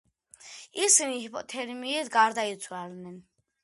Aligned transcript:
ისინი 0.85 1.21
ჰიპოთერმიით 1.25 2.13
გარდაიცვალნენ. 2.19 3.27